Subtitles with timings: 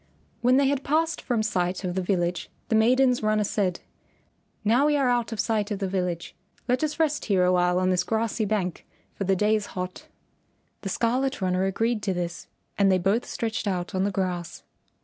[0.41, 3.81] When they had passed from sight of the village the maiden's runner said,
[4.65, 6.35] "Now we are out of sight of the village.
[6.67, 10.07] Let us rest here a while on this grassy bank, for the day is hot."
[10.81, 12.47] The Scarlet Runner agreed to this
[12.79, 14.63] and they both stretched out on the grass.